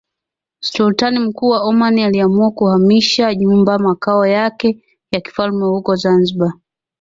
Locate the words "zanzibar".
5.95-6.53